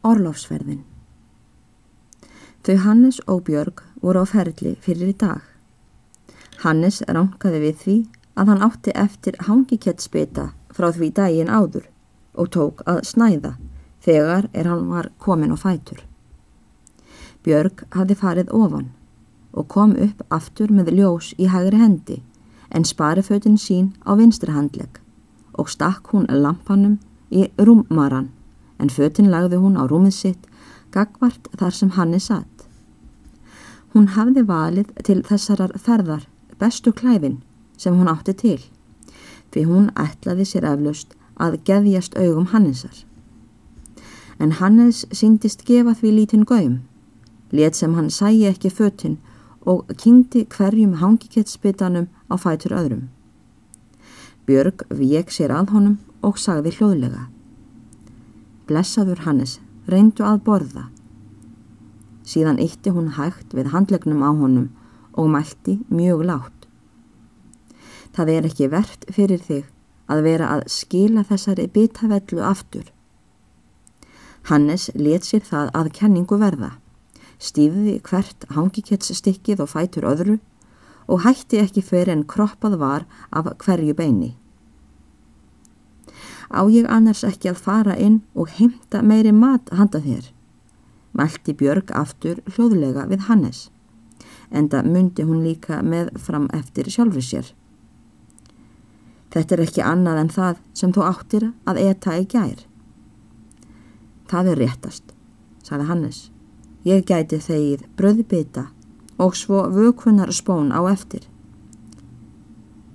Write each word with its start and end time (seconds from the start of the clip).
Orlofsferðin 0.00 0.78
Þau 2.64 2.76
Hannes 2.86 3.18
og 3.28 3.42
Björg 3.44 3.82
voru 4.00 4.22
á 4.24 4.26
ferli 4.30 4.70
fyrir 4.80 5.10
í 5.12 5.16
dag. 5.20 5.42
Hannes 6.62 7.02
ránkaði 7.04 7.60
við 7.60 7.76
því 7.82 7.96
að 8.40 8.52
hann 8.52 8.64
átti 8.64 8.94
eftir 8.96 9.36
hangikettsbytta 9.44 10.46
frá 10.72 10.88
því 10.96 11.10
daginn 11.20 11.52
áður 11.52 11.90
og 12.32 12.48
tók 12.56 12.80
að 12.88 13.02
snæða 13.10 13.52
þegar 14.00 14.48
er 14.56 14.72
hann 14.72 14.88
var 14.88 15.10
komin 15.20 15.52
á 15.52 15.60
fætur. 15.60 16.00
Björg 17.44 17.84
hafði 17.92 18.16
farið 18.24 18.56
ofan 18.56 18.90
og 19.52 19.68
kom 19.68 19.92
upp 20.00 20.24
aftur 20.32 20.72
með 20.72 20.94
ljós 20.96 21.34
í 21.36 21.52
hægri 21.52 21.84
hendi 21.84 22.22
en 22.72 22.88
sparifötin 22.88 23.60
sín 23.60 23.92
á 24.08 24.16
vinstri 24.16 24.56
handleg 24.56 25.04
og 25.60 25.68
stakk 25.68 26.14
hún 26.14 26.24
lampanum 26.32 27.02
í 27.28 27.50
rúmmaran 27.60 28.32
en 28.80 28.90
fötin 28.90 29.30
lagði 29.30 29.60
hún 29.60 29.76
á 29.76 29.84
rúmið 29.84 30.16
sitt 30.16 30.50
gagvart 30.94 31.48
þar 31.60 31.76
sem 31.76 31.94
hann 31.96 32.16
er 32.16 32.24
satt. 32.24 32.66
Hún 33.92 34.12
hafði 34.16 34.46
valið 34.46 34.90
til 35.06 35.20
þessarar 35.26 35.76
ferðar 35.78 36.26
bestu 36.58 36.92
klæfin 36.92 37.40
sem 37.76 37.96
hún 37.96 38.10
átti 38.10 38.34
til 38.34 38.60
því 39.50 39.64
hún 39.66 39.88
ætlaði 39.98 40.46
sér 40.46 40.66
eflaust 40.72 41.16
að 41.40 41.56
geðjast 41.66 42.16
augum 42.18 42.50
Hannesar. 42.52 42.94
En 44.38 44.56
Hannes 44.60 45.04
síndist 45.12 45.64
gefa 45.68 45.94
því 45.96 46.12
lítinn 46.16 46.46
gaum, 46.48 46.80
let 47.50 47.76
sem 47.76 47.96
hann 47.98 48.10
sæi 48.14 48.46
ekki 48.48 48.70
fötin 48.70 49.18
og 49.66 49.90
kynkti 50.02 50.46
hverjum 50.54 50.94
hangikettsbytanum 51.00 52.06
á 52.30 52.34
fætur 52.38 52.76
öðrum. 52.78 53.08
Björg 54.46 54.86
vek 54.88 55.34
sér 55.34 55.52
að 55.52 55.74
honum 55.74 55.98
og 56.22 56.38
sagði 56.38 56.72
hljóðlega. 56.78 57.26
Blessaður 58.70 59.24
Hannes, 59.24 59.56
reyndu 59.90 60.22
að 60.22 60.44
borða. 60.46 60.84
Síðan 62.22 62.60
ytti 62.62 62.92
hún 62.94 63.08
hægt 63.16 63.50
við 63.56 63.72
handlegnum 63.72 64.22
á 64.22 64.30
honum 64.30 64.68
og 65.18 65.26
mælti 65.32 65.80
mjög 65.90 66.22
látt. 66.28 66.68
Það 68.14 68.30
er 68.36 68.46
ekki 68.46 68.68
verðt 68.70 69.08
fyrir 69.10 69.42
þig 69.42 69.64
að 70.06 70.22
vera 70.22 70.52
að 70.54 70.62
skila 70.70 71.24
þessari 71.26 71.66
bitavellu 71.74 72.44
aftur. 72.46 72.86
Hannes 74.46 74.86
let 74.94 75.26
sér 75.26 75.42
það 75.50 75.74
að 75.80 75.90
kenningu 75.98 76.38
verða, 76.38 76.70
stífiði 77.42 77.96
hvert 78.06 78.46
hangikettsstykkið 78.54 79.64
og 79.66 79.72
fætur 79.74 80.06
öðru 80.12 80.38
og 81.10 81.24
hætti 81.26 81.58
ekki 81.58 81.82
fyrir 81.82 82.14
en 82.14 82.22
kroppað 82.22 82.78
var 82.78 83.08
af 83.34 83.50
hverju 83.66 83.98
beini. 83.98 84.36
Á 86.50 86.66
ég 86.66 86.86
annars 86.90 87.22
ekki 87.26 87.52
að 87.52 87.62
fara 87.62 87.94
inn 87.94 88.20
og 88.34 88.50
heimta 88.58 89.02
meiri 89.06 89.32
mat 89.32 89.70
handa 89.70 90.00
þér? 90.02 90.32
Mælti 91.14 91.54
Björg 91.54 91.90
aftur 91.94 92.40
hljóðlega 92.50 93.06
við 93.10 93.26
Hannes, 93.26 93.70
enda 94.50 94.82
myndi 94.82 95.26
hún 95.26 95.44
líka 95.46 95.80
með 95.82 96.10
fram 96.18 96.48
eftir 96.54 96.90
sjálfur 96.90 97.22
sér. 97.22 97.52
Þetta 99.30 99.54
er 99.54 99.62
ekki 99.62 99.86
annað 99.86 100.20
en 100.24 100.32
það 100.34 100.60
sem 100.74 100.92
þú 100.94 101.06
áttir 101.06 101.46
að 101.70 101.80
eta 101.84 102.18
í 102.18 102.26
gær. 102.30 102.66
Það 104.30 104.52
er 104.52 104.62
réttast, 104.64 105.14
sagði 105.66 105.86
Hannes. 105.86 106.20
Ég 106.86 107.04
gæti 107.06 107.38
þegið 107.42 107.86
bröðbytta 107.98 108.70
og 109.20 109.36
svo 109.36 109.66
vökunar 109.70 110.32
spón 110.34 110.70
á 110.74 110.80
eftir. 110.90 111.26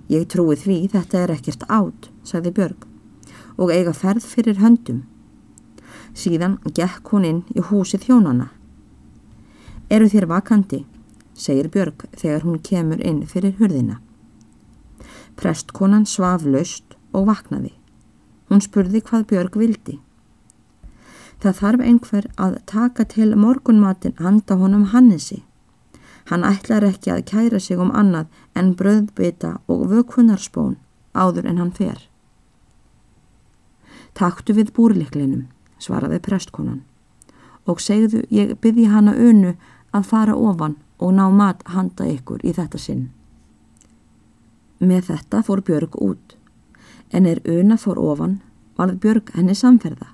Ég 0.08 0.26
trúi 0.30 0.56
því 0.58 0.78
þetta 0.92 1.22
er 1.22 1.32
ekkert 1.36 1.64
átt, 1.68 2.10
sagði 2.26 2.52
Björg, 2.56 2.85
og 3.56 3.72
eiga 3.72 3.92
ferð 3.92 4.24
fyrir 4.24 4.60
höndum. 4.60 5.04
Síðan 6.16 6.58
gekk 6.76 7.12
hún 7.12 7.24
inn 7.28 7.42
í 7.54 7.64
húsið 7.64 8.08
hjónana. 8.08 8.50
Eru 9.90 10.08
þér 10.10 10.26
vakandi, 10.30 10.84
segir 11.34 11.68
Björg 11.72 12.06
þegar 12.16 12.46
hún 12.46 12.62
kemur 12.64 13.02
inn 13.04 13.22
fyrir 13.28 13.56
hurðina. 13.60 14.00
Prestkonan 15.36 16.06
svaf 16.08 16.44
löst 16.44 16.96
og 17.12 17.28
vaknaði. 17.28 17.74
Hún 18.48 18.62
spurði 18.64 19.02
hvað 19.04 19.26
Björg 19.32 19.58
vildi. 19.60 20.00
Það 21.42 21.58
þarf 21.60 21.84
einhver 21.84 22.26
að 22.40 22.58
taka 22.66 23.04
til 23.04 23.34
morgunmatin 23.36 24.16
handa 24.18 24.56
honum 24.56 24.88
Hannesi. 24.92 25.42
Hann 26.30 26.46
ætlar 26.48 26.86
ekki 26.88 27.12
að 27.12 27.26
kæra 27.30 27.60
sig 27.60 27.78
um 27.78 27.92
annað 27.92 28.32
en 28.56 28.72
bröðbyta 28.74 29.58
og 29.68 29.86
vökunarspón 29.92 30.78
áður 31.14 31.46
en 31.50 31.60
hann 31.60 31.74
fer. 31.76 32.08
Taktu 34.16 34.54
við 34.56 34.72
búrliklinum, 34.72 35.44
svaraði 35.78 36.22
prestkonan, 36.24 36.80
og 37.68 37.82
segðu 37.84 38.22
ég 38.32 38.54
byrji 38.64 38.86
hana 38.88 39.12
unu 39.12 39.52
að 39.92 40.08
fara 40.08 40.36
ofan 40.36 40.78
og 40.96 41.12
ná 41.12 41.26
mat 41.28 41.60
handa 41.68 42.06
ykkur 42.08 42.40
í 42.40 42.54
þetta 42.56 42.80
sinn. 42.80 43.10
Með 44.80 45.10
þetta 45.10 45.42
fór 45.44 45.60
Björg 45.64 45.98
út, 46.00 46.36
en 47.12 47.26
er 47.28 47.42
una 47.44 47.76
fór 47.76 48.00
ofan 48.00 48.38
varð 48.76 49.00
Björg 49.04 49.32
henni 49.36 49.56
samferða, 49.56 50.08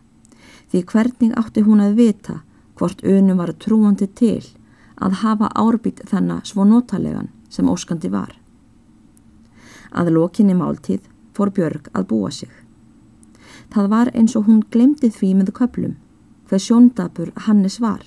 því 0.70 0.82
hvernig 0.90 1.38
átti 1.38 1.62
hún 1.66 1.82
að 1.84 1.98
vita 1.98 2.40
hvort 2.78 3.02
unu 3.06 3.36
var 3.38 3.54
trúandi 3.54 4.08
til 4.18 4.42
að 5.02 5.20
hafa 5.22 5.50
árbít 5.58 6.02
þennan 6.10 6.42
svo 6.46 6.66
notalegan 6.66 7.30
sem 7.50 7.68
óskandi 7.70 8.10
var. 8.10 8.34
Að 9.94 10.14
lokinni 10.16 10.54
máltíð 10.58 11.06
fór 11.36 11.52
Björg 11.54 11.90
að 11.92 12.08
búa 12.10 12.30
sig. 12.34 12.50
Það 13.72 13.88
var 13.88 14.10
eins 14.14 14.36
og 14.36 14.48
hún 14.48 14.62
glemdi 14.70 15.08
því 15.10 15.34
með 15.40 15.52
köplum 15.58 15.94
hver 16.48 16.60
sjóndabur 16.60 17.30
Hannes 17.46 17.78
var, 17.80 18.02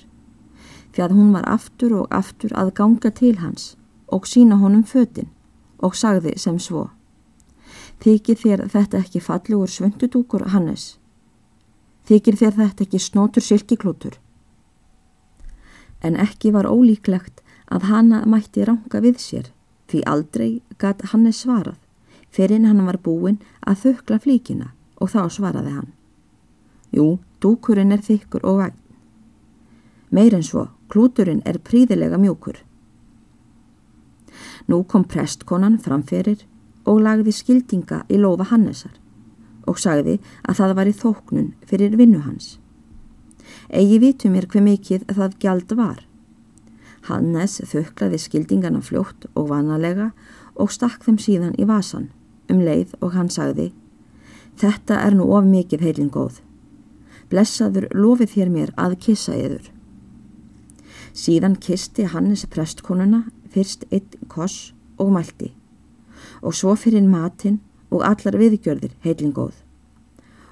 því 0.93 1.05
að 1.05 1.15
hún 1.17 1.31
var 1.33 1.47
aftur 1.49 1.95
og 2.01 2.11
aftur 2.13 2.53
að 2.53 2.73
ganga 2.77 3.09
til 3.09 3.37
hans 3.41 3.73
og 4.07 4.27
sína 4.29 4.59
honum 4.61 4.83
fötin 4.85 5.31
og 5.81 5.95
sagði 5.97 6.35
sem 6.37 6.59
svo. 6.59 6.89
Þykir 8.03 8.37
þér 8.43 8.67
þetta 8.69 9.01
ekki 9.01 9.23
fallugur 9.23 9.71
svöndudúkur 9.71 10.45
Hannes? 10.53 10.99
Þykir 12.05 12.37
þér 12.37 12.55
þetta 12.59 12.85
ekki 12.85 13.01
snótur 13.01 13.41
silkiklútur? 13.41 14.19
en 16.05 16.17
ekki 16.21 16.51
var 16.53 16.69
ólíklegt 16.69 17.41
að 17.73 17.89
hana 17.89 18.21
mætti 18.29 18.65
ranga 18.67 19.01
við 19.01 19.19
sér 19.21 19.49
því 19.89 20.01
aldrei 20.11 20.49
gatt 20.81 21.01
Hannes 21.11 21.41
svarað 21.43 21.79
fyrir 22.35 22.65
hann 22.67 22.85
var 22.85 22.99
búinn 23.01 23.39
að 23.65 23.81
þökla 23.85 24.19
flíkina 24.25 24.71
og 25.05 25.11
þá 25.13 25.21
svaraði 25.29 25.75
hann. 25.75 25.91
Jú, 26.95 27.19
dúkurinn 27.43 27.93
er 27.93 28.01
þykkur 28.01 28.45
og 28.47 28.61
vegn. 28.63 28.81
Meir 30.15 30.35
en 30.37 30.45
svo, 30.45 30.69
klúturinn 30.89 31.43
er 31.45 31.61
príðilega 31.61 32.17
mjúkur. 32.21 32.57
Nú 34.71 34.81
kom 34.89 35.05
prestkonan 35.05 35.77
framferir 35.81 36.45
og 36.89 37.01
lagði 37.05 37.33
skildinga 37.35 38.03
í 38.09 38.17
lofa 38.21 38.49
Hannesar 38.49 38.95
og 39.65 39.79
sagði 39.81 40.19
að 40.45 40.59
það 40.59 40.73
var 40.77 40.89
í 40.89 40.93
þóknun 40.93 41.47
fyrir 41.65 41.95
vinnu 41.97 42.21
hans. 42.25 42.57
Egi 43.69 43.97
vitu 44.01 44.29
mér 44.29 44.45
hver 44.49 44.65
mikið 44.65 45.07
það 45.09 45.39
gjald 45.41 45.73
var. 45.77 46.03
Hannes 47.09 47.57
þauklaði 47.69 48.19
skildingana 48.21 48.81
fljótt 48.85 49.25
og 49.33 49.49
vanalega 49.49 50.11
og 50.55 50.71
stakk 50.73 51.05
þeim 51.05 51.17
síðan 51.21 51.57
í 51.61 51.65
vasan 51.69 52.11
um 52.49 52.61
leið 52.61 52.93
og 53.01 53.13
hann 53.17 53.29
sagði 53.33 53.71
Þetta 54.55 55.01
er 55.03 55.15
nú 55.17 55.27
of 55.35 55.45
mikið 55.47 55.81
heilin 55.83 56.11
góð. 56.11 56.39
Blessaður 57.29 57.89
lofið 57.91 58.35
þér 58.35 58.53
mér 58.53 58.71
að 58.79 58.97
kissa 59.07 59.35
yður. 59.35 59.69
Síðan 61.15 61.59
kisti 61.59 62.07
Hannes 62.11 62.45
prestkonuna 62.51 63.25
fyrst 63.51 63.85
eitt 63.91 64.17
koss 64.31 64.73
og 64.99 65.13
mælti 65.15 65.53
og 66.41 66.53
svo 66.55 66.75
fyrir 66.77 67.05
matinn 67.09 67.59
og 67.93 68.03
allar 68.05 68.37
viðgjörðir 68.39 68.95
heilin 69.05 69.33
góð. 69.33 69.55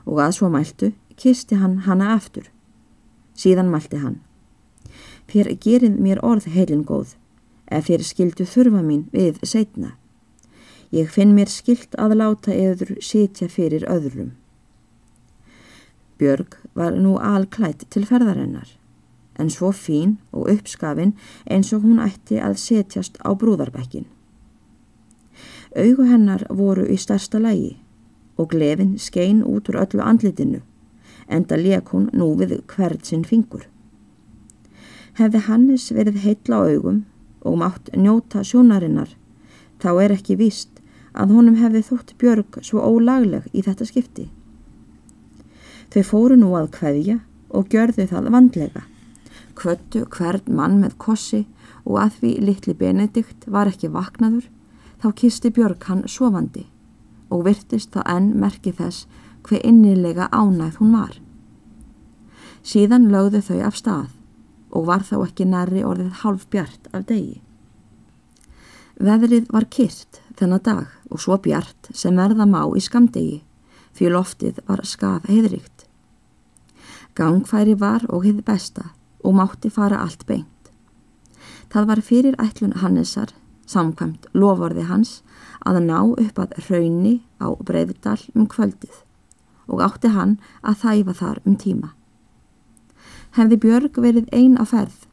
Og 0.06 0.20
að 0.20 0.38
svo 0.38 0.50
mæltu 0.52 0.92
kisti 1.18 1.58
hann 1.60 1.84
hanna 1.88 2.14
aftur. 2.16 2.50
Síðan 3.36 3.72
mælti 3.72 4.00
hann. 4.02 4.22
Þér 5.30 5.54
gerið 5.64 6.00
mér 6.02 6.22
orð 6.26 6.50
heilin 6.54 6.84
góð, 6.86 7.16
ef 7.72 7.88
þér 7.88 8.04
skildu 8.06 8.46
þurfa 8.46 8.84
mín 8.86 9.08
við 9.14 9.40
setna. 9.48 9.96
Ég 10.94 11.10
finn 11.10 11.34
mér 11.34 11.50
skilt 11.50 11.96
að 11.98 12.18
láta 12.20 12.54
eður 12.54 12.96
sitja 13.02 13.48
fyrir 13.50 13.86
öðrum. 13.90 14.34
Björg 16.22 16.60
var 16.78 16.94
nú 16.94 17.16
alklætt 17.18 17.88
til 17.90 18.06
ferðarinnar, 18.06 18.68
en 19.42 19.50
svo 19.50 19.72
fín 19.74 20.20
og 20.32 20.52
uppskafin 20.54 21.16
eins 21.50 21.74
og 21.74 21.82
hún 21.88 22.04
ætti 22.04 22.38
að 22.38 22.60
setjast 22.62 23.18
á 23.26 23.34
brúðarbekkin. 23.34 24.06
Augu 25.74 26.06
hennar 26.06 26.46
voru 26.54 26.86
í 26.86 27.00
starsta 27.02 27.42
lægi 27.42 27.80
og 28.38 28.54
glefin 28.54 28.94
skein 29.02 29.42
út 29.42 29.74
úr 29.74 29.82
öllu 29.82 30.06
andlitinu 30.06 30.62
enda 31.28 31.58
leik 31.58 31.92
hún 31.94 32.10
nú 32.14 32.34
við 32.40 32.60
hvert 32.68 33.06
sinn 33.06 33.26
fingur. 33.28 33.66
Hefði 35.18 35.44
Hannes 35.48 35.90
verið 35.94 36.22
heitla 36.24 36.62
á 36.62 36.64
augum 36.74 37.04
og 37.44 37.60
mátt 37.62 37.92
njóta 37.96 38.44
sjónarinnar, 38.44 39.10
þá 39.82 39.90
er 40.04 40.16
ekki 40.16 40.38
víst 40.40 40.73
að 41.14 41.34
honum 41.36 41.60
hefði 41.62 41.84
þótt 41.90 42.16
Björg 42.22 42.58
svo 42.66 42.82
ólagleg 42.82 43.46
í 43.54 43.62
þetta 43.66 43.88
skipti. 43.88 44.30
Þau 45.94 46.04
fóru 46.10 46.38
nú 46.40 46.54
að 46.58 46.72
kveðja 46.78 47.20
og 47.54 47.70
gjörðu 47.70 48.08
það 48.10 48.32
vandlega. 48.34 48.86
Kvöttu 49.54 50.08
hvern 50.10 50.56
mann 50.58 50.80
með 50.82 50.98
kossi 50.98 51.44
og 51.86 52.00
að 52.02 52.18
því 52.20 52.32
litli 52.48 52.74
Benedikt 52.78 53.46
var 53.46 53.70
ekki 53.70 53.92
vaknaður, 53.94 54.48
þá 55.02 55.08
kisti 55.20 55.52
Björg 55.54 55.86
hann 55.90 56.08
sofandi 56.10 56.66
og 57.34 57.46
virtist 57.48 57.94
þá 57.94 58.02
enn 58.16 58.34
merki 58.40 58.74
þess 58.74 59.06
hver 59.46 59.62
innilega 59.66 60.30
ánægð 60.32 60.80
hún 60.80 60.98
var. 60.98 61.16
Síðan 62.64 63.10
lögðu 63.12 63.42
þau 63.44 63.60
af 63.68 63.78
stað 63.78 64.12
og 64.74 64.88
var 64.90 65.06
þá 65.06 65.16
ekki 65.28 65.46
næri 65.50 65.84
orðið 65.86 66.22
halv 66.24 66.46
bjart 66.50 66.90
af 66.94 67.06
degi. 67.10 67.42
Veðrið 68.98 69.50
var 69.54 69.68
kyrt 69.70 70.23
þennan 70.40 70.64
dag 70.64 70.86
og 71.12 71.22
svo 71.22 71.38
bjart 71.42 71.90
sem 71.94 72.18
verða 72.18 72.48
má 72.50 72.62
í 72.76 72.82
skamdegi 72.82 73.42
fyrir 73.94 74.16
loftið 74.18 74.62
var 74.68 74.82
skaf 74.88 75.28
heiðrikt. 75.30 75.86
Gangfæri 77.14 77.76
var 77.78 78.06
og 78.10 78.26
hefði 78.26 78.46
besta 78.48 78.90
og 79.24 79.38
mátti 79.38 79.70
fara 79.70 80.02
allt 80.02 80.26
beint. 80.26 80.50
Það 81.70 81.88
var 81.90 82.02
fyrir 82.02 82.38
ætlun 82.42 82.76
Hannesar, 82.82 83.30
samkvæmt 83.70 84.28
lovorði 84.34 84.88
hans, 84.90 85.22
að 85.66 85.80
ná 85.86 86.00
upp 86.04 86.40
að 86.42 86.58
raunni 86.68 87.22
á 87.40 87.48
breyðdal 87.54 88.20
um 88.34 88.48
kvöldið 88.50 89.04
og 89.72 89.80
átti 89.86 90.12
hann 90.12 90.36
að 90.62 90.82
þæfa 90.84 91.14
þar 91.22 91.38
um 91.48 91.56
tíma. 91.56 91.94
Hefði 93.38 93.58
Björg 93.64 94.02
verið 94.02 94.28
ein 94.36 94.58
á 94.60 94.66
ferð, 94.68 95.06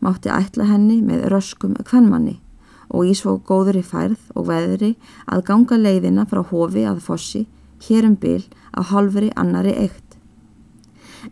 mátti 0.00 0.32
ætla 0.32 0.66
henni 0.68 0.98
með 1.04 1.28
röskum 1.32 1.76
kvennmanni 1.86 2.40
og 2.88 3.06
í 3.10 3.14
svo 3.18 3.36
góðri 3.48 3.82
færð 3.82 4.32
og 4.34 4.48
veðri 4.50 4.94
að 5.26 5.44
ganga 5.50 5.78
leiðina 5.80 6.26
frá 6.30 6.42
hofi 6.46 6.84
að 6.86 7.02
fossi 7.04 7.46
hér 7.88 8.08
um 8.08 8.16
bil 8.16 8.42
á 8.72 8.80
halvri 8.82 9.30
annari 9.36 9.74
eitt. 9.74 10.16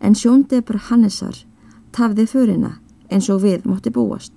En 0.01 0.15
sjóndebur 0.15 0.81
Hannesar 0.89 1.45
tafði 1.93 2.27
förina 2.27 2.79
eins 3.11 3.31
og 3.31 3.45
við 3.45 3.69
mótti 3.69 3.93
búast 3.95 4.33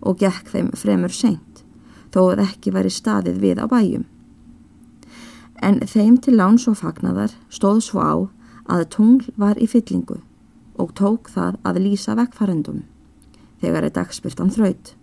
og 0.00 0.20
gekk 0.20 0.50
þeim 0.52 0.70
fremur 0.78 1.12
seint 1.12 1.64
þó 2.14 2.20
að 2.30 2.44
ekki 2.44 2.72
væri 2.74 2.92
staðið 2.92 3.40
við 3.42 3.62
á 3.64 3.66
bæjum. 3.66 4.04
En 5.62 5.80
þeim 5.80 6.18
til 6.22 6.36
láns 6.36 6.68
og 6.70 6.78
fagnadar 6.78 7.34
stóð 7.50 7.80
svo 7.88 8.04
á 8.04 8.14
að 8.70 8.88
tungl 8.94 9.32
var 9.40 9.58
í 9.58 9.66
fyllingu 9.70 10.20
og 10.78 10.92
tók 10.98 11.30
það 11.34 11.58
að 11.66 11.80
lýsa 11.86 12.14
vekkfarendum 12.18 12.84
þegar 13.62 13.88
er 13.88 13.94
dagspyrtan 13.96 14.52
þraut. 14.54 14.94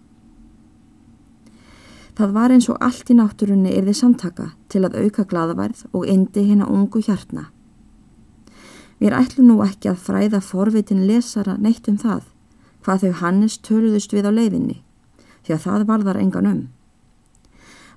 Það 2.17 2.33
var 2.35 2.51
eins 2.51 2.67
og 2.69 2.81
allt 2.83 3.09
í 3.09 3.15
náttúrunni 3.15 3.71
erði 3.71 3.93
samtaka 3.95 4.49
til 4.71 4.83
að 4.83 4.97
auka 4.99 5.23
gladaværð 5.23 5.85
og 5.95 6.07
indi 6.11 6.43
hérna 6.49 6.67
ungu 6.67 6.99
hjartna. 6.99 7.47
Mér 8.99 9.15
ætlum 9.17 9.47
nú 9.47 9.61
ekki 9.63 9.89
að 9.89 10.03
fræða 10.05 10.41
forvitin 10.43 11.05
lesara 11.07 11.55
neitt 11.57 11.87
um 11.89 11.97
það, 11.97 12.25
hvað 12.83 13.05
þau 13.05 13.13
Hannes 13.21 13.57
töluðust 13.63 14.13
við 14.13 14.27
á 14.27 14.31
leiðinni, 14.35 14.77
því 15.47 15.55
að 15.55 15.63
það 15.65 15.87
var 15.87 16.05
þar 16.05 16.19
engan 16.21 16.51
um. 16.51 16.61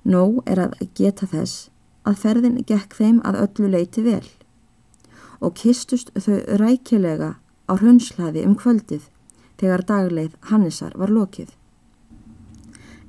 Nó 0.05 0.23
er 0.45 0.63
að 0.63 0.79
geta 0.97 1.27
þess 1.27 1.69
að 2.05 2.19
ferðin 2.23 2.57
gekk 2.69 2.95
þeim 2.95 3.19
að 3.25 3.41
öllu 3.43 3.71
leiti 3.73 4.05
vel 4.05 4.25
og 5.43 5.57
kistust 5.59 6.13
þau 6.15 6.39
rækilega 6.61 7.35
á 7.67 7.73
hrönslaði 7.75 8.45
um 8.47 8.55
kvöldið 8.55 9.09
þegar 9.59 9.83
dagleið 9.89 10.37
Hannesar 10.49 10.95
var 10.95 11.11
lokið 11.11 11.51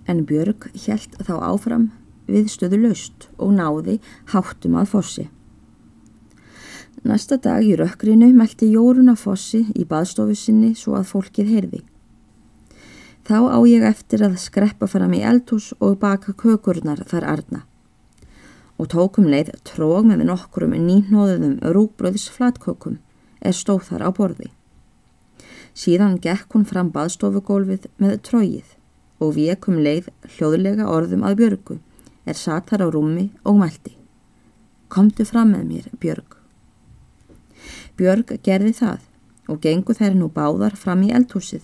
en 0.06 0.24
Björg 0.26 0.68
hjælt 0.74 1.16
þá 1.22 1.34
áfram 1.50 1.90
við 2.26 2.50
stöðu 2.50 2.82
laust 2.86 3.28
og 3.38 3.54
náði 3.56 3.98
háttum 4.32 4.78
að 4.78 4.92
fossi. 4.94 5.26
Næsta 7.06 7.38
dag 7.38 7.62
í 7.62 7.76
rökkrinu 7.78 8.32
meldi 8.34 8.72
Jórun 8.72 9.12
að 9.12 9.22
fossi 9.22 9.62
í 9.78 9.84
baðstofu 9.86 10.34
sinni 10.34 10.72
svo 10.74 10.96
að 10.98 11.10
fólkið 11.12 11.52
heyrði. 11.54 11.82
Þá 13.26 13.38
á 13.50 13.58
ég 13.66 13.86
eftir 13.86 14.22
að 14.26 14.38
skreppa 14.42 14.88
fram 14.90 15.14
í 15.14 15.22
eldhús 15.26 15.72
og 15.78 15.98
baka 16.02 16.34
kökurnar 16.34 17.02
þar 17.06 17.26
arna 17.36 17.62
og 18.76 18.90
tókum 18.92 19.24
leið 19.32 19.54
tróg 19.64 20.04
með 20.04 20.26
nokkrum 20.28 20.74
nýnóðuðum 20.76 21.54
rúgbröðs 21.72 22.26
flatkökum 22.28 22.98
er 23.40 23.56
stóð 23.56 23.86
þar 23.88 24.04
á 24.04 24.10
borði. 24.12 24.50
Síðan 25.76 26.18
gekk 26.20 26.52
hún 26.52 26.66
fram 26.68 26.90
baðstofugólfið 26.92 27.88
með 28.02 28.18
trógið 28.28 28.75
og 29.20 29.36
vekum 29.36 29.78
leið 29.80 30.10
hljóðlega 30.36 30.88
orðum 30.90 31.24
að 31.26 31.38
Björgu 31.40 31.78
er 32.26 32.36
satar 32.36 32.82
á 32.84 32.88
rúmi 32.90 33.30
og 33.44 33.60
mælti. 33.60 33.94
Komdu 34.88 35.24
fram 35.24 35.54
með 35.54 35.64
mér, 35.70 35.86
Björg. 36.00 36.36
Björg 37.96 38.36
gerði 38.44 38.72
það 38.76 39.06
og 39.50 39.60
gengu 39.62 39.94
þær 39.96 40.14
nú 40.18 40.28
báðar 40.32 40.76
fram 40.76 41.02
í 41.06 41.12
eldhúsið. 41.14 41.62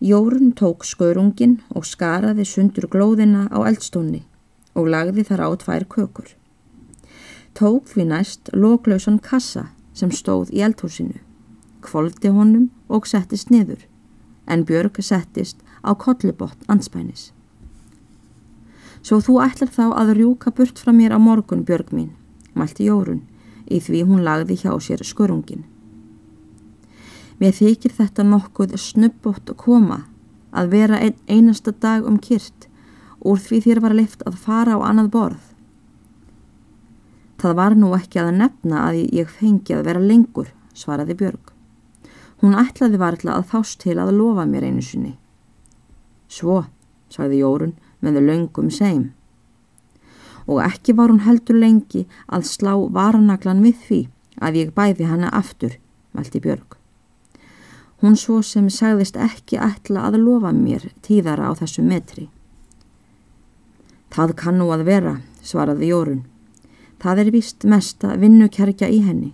Jórun 0.00 0.52
tók 0.52 0.84
skörungin 0.84 1.60
og 1.72 1.86
skaraði 1.88 2.44
sundur 2.44 2.88
glóðina 2.92 3.46
á 3.48 3.64
eldstónni 3.64 4.26
og 4.76 4.90
lagði 4.92 5.24
þar 5.24 5.46
á 5.46 5.50
tvær 5.56 5.86
kökur. 5.88 6.28
Tók 7.56 7.88
því 7.88 8.04
næst 8.10 8.50
lóklausan 8.52 9.16
kassa 9.24 9.70
sem 9.96 10.12
stóð 10.12 10.52
í 10.52 10.60
eldhúsinu, 10.60 11.16
kvoldi 11.80 12.28
honum 12.28 12.68
og 12.92 13.08
settist 13.08 13.48
niður, 13.48 13.86
en 14.44 14.66
Björg 14.68 15.00
settist 15.00 15.64
á 15.86 15.92
kollubott 15.94 16.58
anspænis. 16.68 17.30
Svo 19.06 19.20
þú 19.22 19.38
ætlar 19.44 19.70
þá 19.70 19.84
að 19.94 20.12
rjúka 20.18 20.50
burt 20.50 20.80
frá 20.82 20.90
mér 20.90 21.14
á 21.14 21.18
morgun, 21.22 21.62
Björg 21.62 21.92
mín, 21.94 22.10
mælti 22.58 22.88
Jórun, 22.90 23.22
í 23.70 23.78
því 23.78 24.02
hún 24.08 24.24
lagði 24.26 24.58
hjá 24.64 24.72
sér 24.82 25.04
skurungin. 25.06 25.62
Mér 27.38 27.52
þykir 27.54 27.92
þetta 27.94 28.24
nokkuð 28.26 28.74
snubbótt 28.80 29.52
að 29.52 29.60
koma, 29.62 29.98
að 30.50 30.72
vera 30.72 30.98
ein, 30.98 31.14
einasta 31.28 31.70
dag 31.70 32.06
um 32.08 32.16
kyrt, 32.18 32.66
úr 33.20 33.38
því 33.38 33.60
þér 33.66 33.82
var 33.84 33.94
leift 33.94 34.24
að 34.26 34.40
fara 34.42 34.74
á 34.74 34.82
annað 34.88 35.12
borð. 35.14 35.44
Það 37.36 37.54
var 37.60 37.76
nú 37.76 37.92
ekki 37.94 38.18
að 38.22 38.32
nefna 38.40 38.86
að 38.88 39.02
ég 39.12 39.28
fengi 39.30 39.76
að 39.76 39.84
vera 39.90 40.02
lengur, 40.02 40.48
svaraði 40.74 41.14
Björg. 41.20 41.52
Hún 42.42 42.56
ætlaði 42.58 42.98
varðla 43.00 43.36
að 43.38 43.52
þást 43.52 43.78
til 43.84 43.98
að 44.00 44.16
lofa 44.16 44.48
mér 44.48 44.66
einu 44.66 44.82
sinni. 44.82 45.14
Svo, 46.28 46.64
sagði 47.12 47.42
Jórun 47.42 47.76
með 48.02 48.20
löngum 48.26 48.70
seim. 48.70 49.12
Og 50.46 50.62
ekki 50.62 50.94
var 50.94 51.10
hún 51.10 51.24
heldur 51.26 51.58
lengi 51.58 52.04
að 52.26 52.46
slá 52.50 52.74
varanaglan 52.94 53.64
við 53.64 53.82
því 53.86 54.00
að 54.42 54.58
ég 54.60 54.74
bæði 54.76 55.08
hana 55.10 55.30
aftur, 55.34 55.78
mælti 56.14 56.42
Björg. 56.42 56.76
Hún 58.02 58.16
svo 58.20 58.42
sem 58.44 58.68
sagðist 58.70 59.16
ekki 59.16 59.58
ætla 59.58 60.06
að 60.06 60.20
lofa 60.20 60.52
mér 60.52 60.90
tíðara 61.02 61.48
á 61.48 61.52
þessu 61.56 61.82
metri. 61.82 62.28
Það 64.12 64.36
kann 64.36 64.60
nú 64.60 64.68
að 64.72 64.84
vera, 64.86 65.14
svaraði 65.42 65.90
Jórun. 65.90 66.22
Það 67.02 67.22
er 67.22 67.30
vist 67.34 67.64
mesta 67.68 68.14
vinnukerkja 68.20 68.88
í 68.92 69.00
henni. 69.04 69.32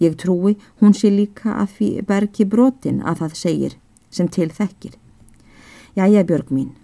Ég 0.00 0.16
trúi 0.20 0.56
hún 0.80 0.92
sé 0.96 1.10
líka 1.12 1.54
að 1.56 1.76
því 1.76 1.90
bergi 2.08 2.44
brotin 2.44 3.00
að 3.00 3.22
það 3.22 3.36
segir 3.40 3.76
sem 4.10 4.28
til 4.28 4.50
þekkir. 4.52 4.96
Jæja 5.96 6.24
Björg 6.24 6.50
mín, 6.52 6.74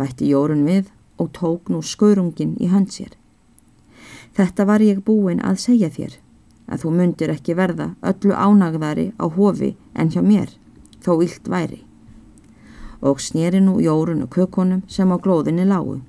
bætti 0.00 0.30
Jórun 0.32 0.62
við 0.64 0.86
og 1.20 1.28
tók 1.36 1.68
nú 1.68 1.82
skörungin 1.84 2.54
í 2.56 2.70
hönd 2.72 2.88
sér. 2.88 3.10
Þetta 4.32 4.64
var 4.64 4.80
ég 4.80 5.02
búin 5.04 5.42
að 5.44 5.58
segja 5.60 5.90
þér, 5.92 6.14
að 6.72 6.80
þú 6.80 6.92
myndir 6.96 7.32
ekki 7.34 7.52
verða 7.52 7.90
öllu 8.00 8.32
ánagðari 8.32 9.04
á 9.20 9.28
hofi 9.28 9.74
en 9.92 10.08
hjá 10.08 10.22
mér, 10.24 10.48
þó 11.04 11.20
illt 11.20 11.50
væri. 11.52 11.82
Og 13.04 13.20
snýri 13.20 13.60
nú 13.60 13.76
Jórun 13.76 14.24
og 14.24 14.32
kökunum 14.32 14.80
sem 14.88 15.12
á 15.12 15.20
glóðinni 15.20 15.68
lágu. 15.68 16.00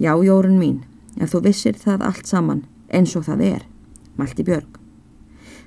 Já 0.00 0.16
Jórun 0.16 0.56
mín, 0.56 0.80
ef 1.20 1.36
þú 1.36 1.44
vissir 1.44 1.76
það 1.76 2.08
allt 2.08 2.24
saman 2.24 2.64
eins 2.88 3.12
og 3.20 3.28
það 3.28 3.44
er, 3.50 3.68
mælti 4.16 4.48
Björg. 4.48 4.80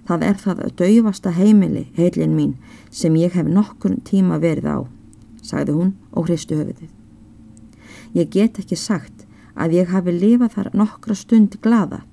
Það 0.09 0.25
er 0.25 0.41
það 0.41 0.65
dauðvasta 0.81 1.37
heimili, 1.37 1.85
heilin 1.93 2.33
mín, 2.33 2.57
sem 2.89 3.13
ég 3.13 3.37
hef 3.37 3.45
nokkur 3.45 4.01
tíma 4.01 4.41
verið 4.41 4.73
á 4.73 4.94
sagði 5.45 5.77
hún 5.77 5.93
og 6.11 6.27
hristu 6.27 6.57
höfuðið. 6.57 6.89
Ég 8.17 8.31
get 8.33 8.59
ekki 8.59 8.77
sagt 8.79 9.25
að 9.55 9.77
ég 9.77 9.93
hafi 9.93 10.11
lifað 10.11 10.57
þar 10.57 10.73
nokkra 10.73 11.15
stund 11.15 11.59
glada 11.61 12.03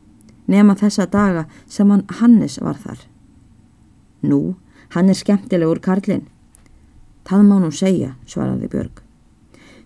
nema 0.47 0.75
þessa 0.79 1.07
daga 1.07 1.47
sem 1.67 1.91
hann 1.91 2.05
Hannes 2.21 2.59
var 2.61 2.79
þar. 2.79 2.99
Nú, 4.23 4.57
hann 4.95 5.09
er 5.09 5.19
skemmtilegur 5.19 5.81
karlinn. 5.83 6.27
Það 7.27 7.45
má 7.47 7.59
nú 7.62 7.71
segja, 7.71 8.15
svaraði 8.27 8.69
Björg. 8.71 9.03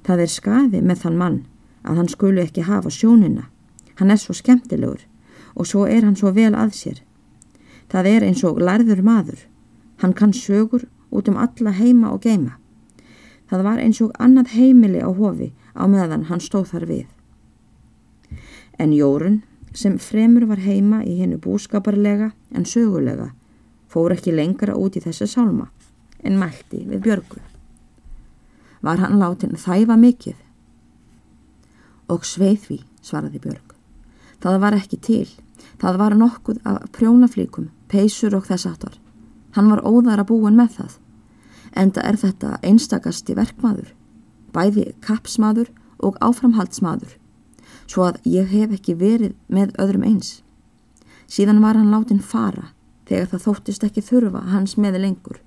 Það 0.07 0.23
er 0.25 0.33
skaði 0.33 0.81
með 0.83 1.03
þann 1.05 1.21
mann 1.21 1.39
að 1.87 2.01
hann 2.01 2.11
skulu 2.11 2.43
ekki 2.43 2.67
hafa 2.67 2.91
sjónina. 2.91 3.49
Hann 3.97 4.11
er 4.11 4.21
svo 4.21 4.37
skemmtilegur 4.37 5.05
og 5.57 5.69
svo 5.69 5.87
er 5.89 6.05
hann 6.05 6.17
svo 6.17 6.33
vel 6.37 6.55
að 6.55 6.75
sér. 6.77 7.03
Það 7.93 8.09
er 8.13 8.27
eins 8.27 8.45
og 8.45 8.61
lærður 8.61 9.03
maður. 9.05 9.41
Hann 10.03 10.13
kann 10.13 10.35
sögur 10.37 10.87
út 11.11 11.29
um 11.29 11.39
alla 11.41 11.73
heima 11.73 12.13
og 12.13 12.25
geima. 12.25 12.57
Það 13.51 13.63
var 13.63 13.83
eins 13.83 14.01
og 14.03 14.15
annað 14.19 14.55
heimili 14.57 15.03
á 15.03 15.11
hofi 15.11 15.53
á 15.79 15.87
meðan 15.87 16.27
hann 16.31 16.43
stóð 16.43 16.73
þar 16.73 16.87
við. 16.91 17.07
En 18.79 18.93
Jórun, 18.93 19.43
sem 19.73 19.99
fremur 19.99 20.47
var 20.51 20.61
heima 20.65 21.03
í 21.05 21.19
hennu 21.21 21.39
búskaparlega 21.41 22.33
en 22.53 22.67
sögulega, 22.67 23.31
fór 23.89 24.17
ekki 24.17 24.35
lengra 24.35 24.75
út 24.77 24.97
í 24.97 25.05
þessu 25.05 25.29
sálma 25.31 25.71
en 26.27 26.41
mælti 26.41 26.83
við 26.89 27.05
Björgu. 27.07 27.41
Var 28.83 29.01
hann 29.03 29.19
látin 29.21 29.57
þæfa 29.57 29.97
mikið? 30.01 30.37
Og 32.13 32.27
sveið 32.27 32.59
því, 32.67 32.79
svaraði 33.03 33.41
Björg. 33.43 33.75
Það 34.43 34.61
var 34.63 34.77
ekki 34.77 34.99
til. 35.03 35.27
Það 35.81 35.99
var 36.01 36.15
nokkuð 36.17 36.61
af 36.69 36.85
prjónaflíkum, 36.95 37.71
peysur 37.91 38.37
og 38.37 38.47
þess 38.49 38.69
aftar. 38.69 38.95
Hann 39.57 39.71
var 39.73 39.85
óðara 39.85 40.25
búin 40.29 40.57
með 40.59 40.77
það. 40.79 40.93
Enda 41.77 42.03
er 42.09 42.17
þetta 42.17 42.57
einstakasti 42.65 43.37
verkmaður, 43.37 43.93
bæði 44.57 44.95
kapsmaður 45.05 45.69
og 46.01 46.17
áframhaldsmaður, 46.25 47.17
svo 47.87 48.09
að 48.09 48.21
ég 48.33 48.49
hef 48.53 48.73
ekki 48.79 48.97
verið 48.97 49.35
með 49.53 49.75
öðrum 49.83 50.07
eins. 50.09 50.41
Síðan 51.29 51.61
var 51.61 51.77
hann 51.77 51.93
látin 51.93 52.23
fara 52.23 52.71
þegar 53.07 53.31
það 53.33 53.45
þóttist 53.47 53.85
ekki 53.87 54.05
þurfa 54.05 54.43
hans 54.53 54.77
með 54.81 55.01
lengur. 55.03 55.41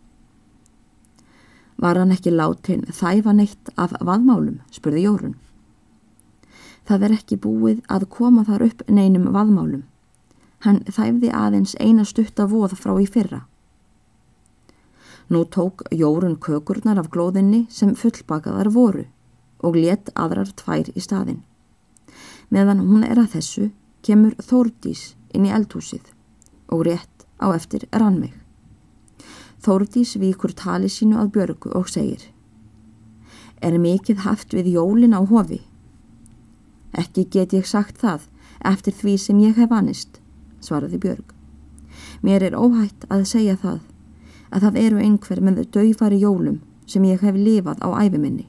Var 1.79 1.97
hann 1.97 2.11
ekki 2.11 2.33
látin 2.35 2.83
þæfa 2.91 3.33
neitt 3.35 3.71
af 3.79 3.93
vaðmálum, 4.03 4.59
spurði 4.71 5.05
Jórun. 5.05 5.37
Það 6.87 7.05
er 7.05 7.15
ekki 7.15 7.37
búið 7.39 7.79
að 7.87 8.09
koma 8.11 8.43
þar 8.47 8.65
upp 8.67 8.83
neinum 8.89 9.29
vaðmálum. 9.33 9.85
Hann 10.65 10.81
þæfði 10.89 11.31
aðeins 11.31 11.75
eina 11.79 12.03
stutta 12.03 12.47
voð 12.51 12.75
frá 12.75 12.95
í 12.99 13.07
fyrra. 13.07 13.45
Nú 15.29 15.45
tók 15.45 15.83
Jórun 15.91 16.39
kökurnar 16.39 16.97
af 16.97 17.11
glóðinni 17.13 17.67
sem 17.69 17.93
fullbakaðar 17.93 18.71
voru 18.73 19.05
og 19.61 19.75
let 19.75 20.09
aðrar 20.17 20.49
tvær 20.57 20.89
í 20.95 21.01
staðin. 21.03 21.43
Meðan 22.49 22.81
hún 22.87 23.03
er 23.05 23.19
að 23.21 23.35
þessu 23.35 23.67
kemur 24.01 24.33
Þórdís 24.41 25.13
inn 25.35 25.45
í 25.45 25.53
eldhúsið 25.53 26.09
og 26.73 26.87
rétt 26.87 27.27
á 27.37 27.53
eftir 27.53 27.85
rannveig. 27.93 28.33
Þórdís 29.61 30.15
víkur 30.17 30.55
tali 30.57 30.89
sínu 30.89 31.19
að 31.21 31.33
Björgu 31.35 31.75
og 31.77 31.89
segir 31.93 32.25
Er 33.61 33.77
mikið 33.77 34.23
haft 34.23 34.55
við 34.55 34.71
jólin 34.79 35.13
á 35.13 35.21
hofi? 35.21 35.61
Ekki 36.97 37.27
get 37.29 37.53
ég 37.53 37.67
sagt 37.67 38.01
það 38.01 38.25
eftir 38.65 38.95
því 38.97 39.17
sem 39.21 39.45
ég 39.45 39.59
hef 39.61 39.71
annist, 39.71 40.21
svaraði 40.63 40.97
Björg. 40.97 41.33
Mér 42.25 42.49
er 42.49 42.57
óhætt 42.57 43.05
að 43.11 43.27
segja 43.29 43.59
það 43.59 43.83
að 44.49 44.65
það 44.65 44.79
eru 44.83 45.01
einhver 45.03 45.41
með 45.43 45.63
döifari 45.73 46.19
jólum 46.21 46.59
sem 46.89 47.05
ég 47.05 47.21
hef 47.21 47.35
lifað 47.37 47.81
á 47.85 47.89
æfiminni. 48.01 48.47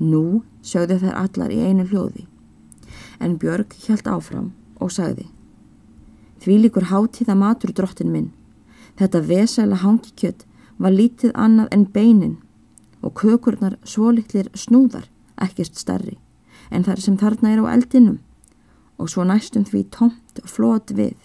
Nú 0.00 0.42
sögðu 0.64 1.00
þær 1.02 1.16
allar 1.24 1.52
í 1.52 1.60
einu 1.64 1.86
hljóði, 1.88 2.26
en 3.20 3.36
Björg 3.40 3.76
hjælt 3.84 4.08
áfram 4.08 4.52
og 4.80 4.92
sagði 4.92 5.28
Því 6.40 6.54
líkur 6.56 6.86
hátíða 6.88 7.36
matur 7.36 7.72
drottin 7.76 8.12
minn, 8.12 8.30
þetta 8.96 9.20
vesæla 9.28 9.76
hangikjött 9.82 10.46
var 10.80 10.94
lítið 10.96 11.34
annað 11.36 11.68
en 11.76 11.84
beinin 11.84 12.38
og 13.04 13.12
kökurnar 13.20 13.76
svolítlir 13.84 14.48
snúðar, 14.56 15.04
ekkert 15.36 15.76
starri, 15.76 16.16
en 16.72 16.84
þar 16.84 17.00
sem 17.04 17.18
þarna 17.20 17.52
er 17.52 17.60
á 17.60 17.72
eldinum 17.76 18.20
og 19.00 19.12
svo 19.12 19.24
næstum 19.24 19.66
því 19.68 19.84
tómt 19.92 20.40
og 20.40 20.48
flót 20.48 20.92
við. 20.96 21.16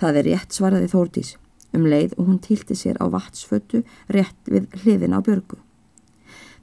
Það 0.00 0.20
er 0.20 0.28
rétt 0.30 0.56
svaraði 0.56 0.88
Þórdís 0.92 1.36
um 1.76 1.86
leið 1.86 2.16
og 2.16 2.26
hún 2.28 2.40
tilti 2.42 2.74
sér 2.74 2.98
á 2.98 3.06
vatsfötu 3.12 3.84
rétt 4.12 4.50
við 4.50 4.68
hliðin 4.82 5.16
á 5.16 5.20
björgu. 5.20 5.60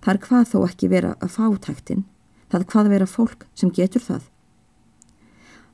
Það 0.04 0.14
er 0.14 0.22
hvað 0.26 0.48
þó 0.52 0.58
ekki 0.68 0.90
vera 0.92 1.14
að 1.24 1.34
fátæktin, 1.38 2.04
það 2.52 2.60
er 2.60 2.70
hvað 2.74 2.90
vera 2.92 3.08
fólk 3.08 3.46
sem 3.56 3.72
getur 3.72 4.04
það. 4.04 4.24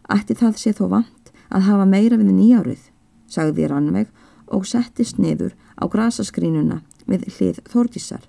Ætti 0.10 0.38
það 0.38 0.60
sé 0.62 0.74
þó 0.78 0.86
vant 0.94 1.32
að 1.50 1.66
hafa 1.66 1.86
meira 1.90 2.20
við 2.22 2.32
nýjárið, 2.38 2.84
sagði 3.30 3.70
Rannveig 3.70 4.12
og 4.54 4.68
settist 4.70 5.18
niður 5.18 5.56
á 5.82 5.90
grasaskrínuna 5.90 6.82
við 7.10 7.26
hlið 7.34 7.62
Þordísar 7.70 8.26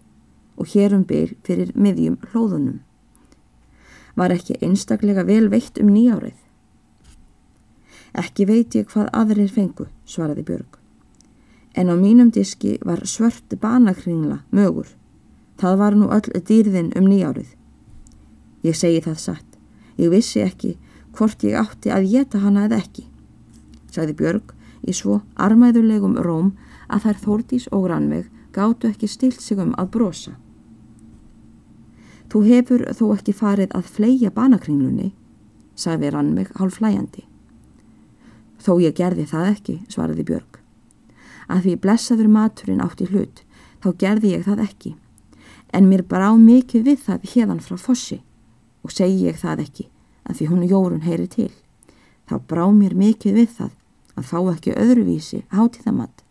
og 0.56 0.72
hérum 0.72 1.04
byl 1.08 1.36
fyrir 1.44 1.72
miðjum 1.76 2.18
hlóðunum. 2.32 2.80
Var 4.16 4.34
ekki 4.34 4.58
einstaklega 4.64 5.24
vel 5.28 5.48
veitt 5.52 5.80
um 5.80 5.92
nýjárið? 5.92 6.36
Ekki 8.20 8.48
veit 8.48 8.74
ég 8.74 8.90
hvað 8.90 9.12
aðrir 9.14 9.52
fengu, 9.52 9.86
svaraði 10.04 10.48
Björg 10.48 10.79
en 11.74 11.90
á 11.90 11.94
mínum 11.94 12.30
diski 12.30 12.78
var 12.84 13.06
svörtu 13.06 13.56
banakringla 13.56 14.42
mögur. 14.50 14.88
Það 15.60 15.76
var 15.78 15.94
nú 15.94 16.08
öll 16.10 16.42
dýrðin 16.48 16.92
um 16.98 17.06
nýjárið. 17.06 17.54
Ég 18.64 18.76
segi 18.76 19.00
það 19.04 19.18
satt. 19.18 19.58
Ég 19.98 20.10
vissi 20.10 20.40
ekki 20.40 20.76
hvort 21.14 21.44
ég 21.44 21.58
átti 21.58 21.92
að 21.92 22.08
geta 22.10 22.40
hana 22.40 22.64
eða 22.66 22.80
ekki, 22.80 23.04
sagði 23.92 24.16
Björg 24.16 24.54
í 24.86 24.94
svo 24.96 25.20
armæðulegum 25.36 26.16
róm 26.24 26.52
að 26.88 27.06
þær 27.06 27.18
þórtís 27.24 27.66
og 27.70 27.88
rannveg 27.90 28.30
gáttu 28.54 28.88
ekki 28.90 29.08
stilt 29.08 29.42
sig 29.42 29.58
um 29.58 29.74
að 29.78 29.90
brosa. 29.96 30.36
Þú 32.30 32.44
hefur 32.46 32.86
þó 32.94 33.04
ekki 33.16 33.34
farið 33.34 33.74
að 33.74 33.90
fleia 33.90 34.30
banakringlunni, 34.30 35.10
sagði 35.74 36.14
rannveg 36.14 36.54
hálf 36.56 36.78
flæjandi. 36.78 37.26
Þó 38.62 38.78
ég 38.80 38.94
gerði 38.94 39.26
það 39.26 39.50
ekki, 39.50 39.78
svaraði 39.90 40.26
Björg 40.30 40.59
að 41.50 41.66
því 41.66 41.76
blessaður 41.84 42.30
maturinn 42.30 42.82
átti 42.84 43.08
hlut, 43.10 43.42
þá 43.82 43.88
gerði 43.98 44.34
ég 44.36 44.46
það 44.46 44.64
ekki. 44.66 44.94
En 45.74 45.88
mér 45.90 46.02
brá 46.06 46.30
mikið 46.34 46.86
við 46.86 47.02
það 47.06 47.26
hérðan 47.34 47.64
frá 47.64 47.76
fossi 47.78 48.20
og 48.84 48.94
segi 48.94 49.26
ég 49.26 49.38
það 49.38 49.66
ekki 49.66 49.86
að 50.26 50.38
því 50.38 50.48
hún 50.50 50.68
Jórun 50.70 51.04
heyri 51.04 51.28
til. 51.30 51.50
Þá 52.30 52.34
brá 52.50 52.64
mér 52.74 52.94
mikið 52.98 53.38
við 53.38 53.54
það 53.58 53.72
að 54.18 54.28
fá 54.30 54.38
ekki 54.52 54.76
öðruvísi 54.76 55.42
hátíðamatt. 55.54 56.24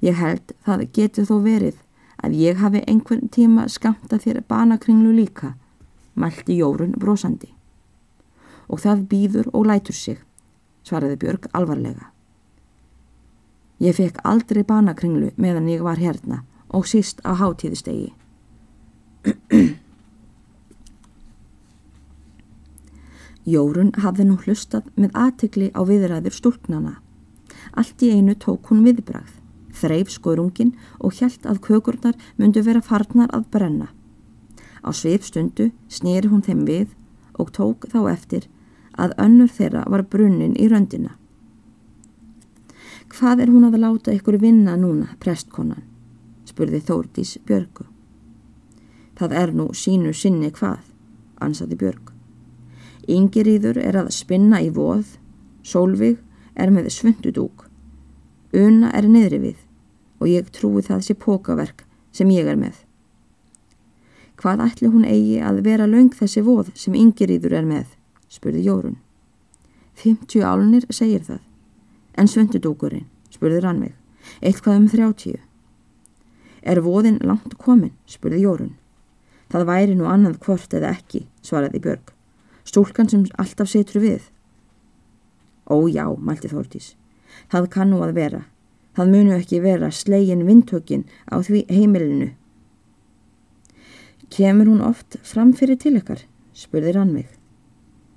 Ég 0.00 0.16
held 0.16 0.54
það 0.64 0.86
getur 0.96 1.28
þó 1.28 1.36
verið 1.44 1.80
að 2.24 2.36
ég 2.40 2.60
hafi 2.60 2.82
einhvern 2.88 3.28
tíma 3.32 3.66
skamta 3.68 4.18
þér 4.20 4.42
banakringlu 4.48 5.12
líka, 5.16 5.54
mælti 6.14 6.56
Jórun 6.60 6.96
brosandi. 7.00 7.52
Og 8.68 8.80
það 8.80 9.06
býður 9.10 9.50
og 9.52 9.66
lætur 9.68 9.96
sig, 9.96 10.20
svaraði 10.84 11.18
Björg 11.20 11.48
alvarlega. 11.56 12.10
Ég 13.80 13.96
fekk 13.96 14.20
aldrei 14.28 14.62
banakringlu 14.68 15.30
meðan 15.40 15.68
ég 15.72 15.80
var 15.80 15.96
hérna 15.96 16.42
og 16.68 16.84
síst 16.86 17.20
á 17.24 17.32
hátíðustegi. 17.32 18.12
Jórun 23.54 23.92
hafði 23.96 24.24
nú 24.28 24.36
hlustað 24.44 24.84
með 25.00 25.10
aðtikli 25.16 25.70
á 25.72 25.80
viðræður 25.88 26.34
stúlknana. 26.36 26.94
Allt 27.72 28.02
í 28.04 28.10
einu 28.12 28.34
tók 28.36 28.68
hún 28.68 28.84
viðbrað, 28.84 29.30
þreif 29.72 30.12
skorungin 30.12 30.76
og 31.00 31.16
hjælt 31.16 31.46
að 31.48 31.62
kökurnar 31.64 32.16
myndu 32.36 32.60
vera 32.66 32.82
farnar 32.84 33.32
að 33.32 33.48
brenna. 33.54 33.88
Á 34.84 34.92
sveipstundu 34.92 35.70
snýri 35.88 36.28
hún 36.28 36.44
þeim 36.44 36.68
við 36.68 36.88
og 37.40 37.48
tók 37.56 37.88
þá 37.88 38.12
eftir 38.12 38.44
að 39.00 39.16
önnur 39.24 39.48
þeirra 39.48 39.88
var 39.88 40.04
brunnin 40.04 40.56
í 40.60 40.68
röndina. 40.68 41.19
Hvað 43.10 43.42
er 43.42 43.50
hún 43.50 43.66
að 43.66 43.80
láta 43.82 44.12
ykkur 44.14 44.38
vinna 44.38 44.76
núna, 44.78 45.16
prestkonan? 45.18 45.82
spurði 46.46 46.78
Þórdís 46.86 47.36
Björgu. 47.46 47.86
Það 49.18 49.34
er 49.40 49.52
nú 49.54 49.66
sínu 49.74 50.12
sinni 50.14 50.50
hvað, 50.54 50.84
ansaði 51.42 51.78
Björg. 51.80 52.12
Yngiríður 53.10 53.80
er 53.82 53.98
að 53.98 54.12
spinna 54.14 54.62
í 54.62 54.70
voð, 54.74 55.16
Sólvig 55.62 56.20
er 56.54 56.70
með 56.70 56.88
svöndudúk, 56.94 57.66
Una 58.56 58.90
er 58.96 59.06
neðri 59.06 59.38
við 59.42 59.58
og 60.20 60.30
ég 60.30 60.48
trúi 60.54 60.82
það 60.82 61.04
sé 61.06 61.14
pókaverk 61.18 61.84
sem 62.14 62.30
ég 62.30 62.46
er 62.50 62.58
með. 62.58 62.78
Hvað 64.40 64.64
ætli 64.64 64.88
hún 64.90 65.04
eigi 65.04 65.38
að 65.44 65.62
vera 65.66 65.86
laung 65.86 66.14
þessi 66.16 66.42
voð 66.46 66.72
sem 66.78 66.96
Yngiríður 66.96 67.58
er 67.58 67.68
með, 67.68 67.86
spurði 68.30 68.64
Jórun. 68.66 68.98
50 70.00 70.46
álunir 70.46 70.86
segir 70.90 71.26
það. 71.26 71.49
En 72.20 72.28
svöndudúkurinn, 72.28 73.06
spurði 73.32 73.62
Rannveig, 73.64 73.94
eitthvað 74.44 74.82
um 74.82 74.88
þrjáttíu. 74.92 75.38
Er 76.60 76.82
voðin 76.84 77.16
langt 77.24 77.54
komin, 77.56 77.94
spurði 78.04 78.42
Jórun. 78.44 78.74
Það 79.50 79.66
væri 79.70 79.96
nú 79.96 80.04
annað 80.06 80.36
hvort 80.44 80.74
eða 80.76 80.92
ekki, 80.98 81.24
svaraði 81.40 81.80
Björg. 81.86 82.12
Stúlkan 82.68 83.08
sem 83.08 83.24
alltaf 83.40 83.70
setur 83.72 84.02
við. 84.04 84.28
Ó 85.64 85.88
já, 85.88 86.04
mælti 86.20 86.50
Þórtís. 86.52 86.92
Það 87.50 87.70
kann 87.72 87.90
nú 87.94 88.02
að 88.04 88.14
vera. 88.18 88.44
Það 88.94 89.12
munu 89.14 89.34
ekki 89.38 89.62
vera 89.64 89.90
slegin 89.94 90.44
vindtökin 90.46 91.06
á 91.30 91.40
því 91.40 91.64
heimilinu. 91.72 92.32
Kemur 94.30 94.68
hún 94.70 94.84
oft 94.86 95.16
fram 95.26 95.54
fyrir 95.56 95.80
til 95.80 95.96
ykkar, 95.98 96.26
spurði 96.54 96.94
Rannveig. 96.94 97.30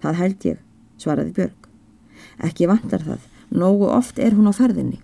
Það 0.04 0.20
held 0.20 0.50
ég, 0.52 0.64
svaraði 1.00 1.38
Björg. 1.38 1.70
Ekki 2.44 2.70
vantar 2.70 3.06
það. 3.08 3.33
Nógu 3.54 3.86
oft 3.86 4.18
er 4.18 4.34
hún 4.34 4.50
á 4.50 4.54
ferðinni. 4.58 4.98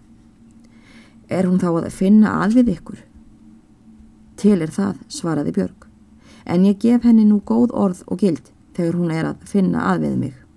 Er 1.29 1.46
hún 1.46 1.62
þá 1.62 1.70
að 1.70 1.91
finna 1.94 2.34
við 2.50 2.72
ykkur? 2.74 3.03
Til 4.41 4.58
er 4.63 4.72
það, 4.74 4.96
svaraði 5.08 5.53
Björg, 5.53 5.86
en 6.50 6.65
ég 6.65 6.79
gef 6.82 7.06
henni 7.06 7.27
nú 7.29 7.44
góð 7.46 7.75
orð 7.77 8.01
og 8.08 8.24
gild 8.24 8.50
þegar 8.74 8.96
hún 8.98 9.12
er 9.13 9.25
að 9.29 9.44
finna 9.46 9.86
að 9.91 10.08
við 10.08 10.15
mig. 10.18 10.49